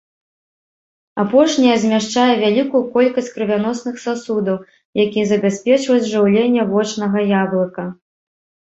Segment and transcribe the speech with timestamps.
[1.23, 4.57] Апошняя змяшчае вялікую колькасць крывяносных сасудаў,
[5.07, 7.83] якія забяспечваюць жыўленне вочнага яблыка.